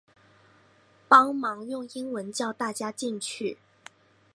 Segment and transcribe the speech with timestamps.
[1.07, 3.59] 帮忙用英文叫大家进去